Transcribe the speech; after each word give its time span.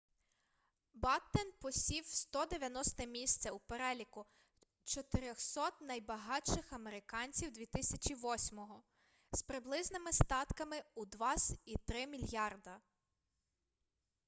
баттен 0.93 1.51
посів 1.59 2.03
190-те 2.05 3.05
місце 3.07 3.51
у 3.51 3.59
переліку 3.59 4.25
400-от 4.85 5.81
найбагатших 5.81 6.73
американців 6.73 7.51
2008-го 7.51 8.83
з 9.31 9.41
приблизними 9.43 10.13
статками 10.13 10.83
у 10.95 11.05
2.3 11.05 12.07
мільярда 12.07 12.81